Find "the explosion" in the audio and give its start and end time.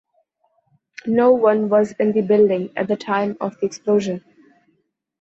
3.59-4.23